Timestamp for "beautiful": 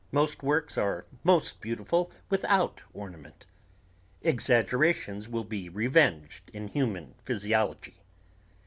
1.61-2.11